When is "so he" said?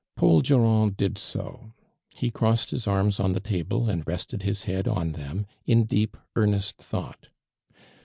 1.19-2.31